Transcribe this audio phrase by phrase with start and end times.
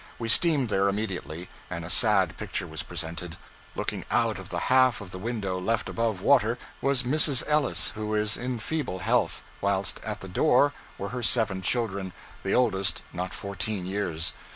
[0.17, 3.37] We steamed there immediately, and a sad picture was presented.
[3.75, 7.43] Looking out of the half of the window left above water, was Mrs.
[7.45, 12.55] Ellis, who is in feeble health, whilst at the door were her seven children, the
[12.55, 14.33] oldest not fourteen years.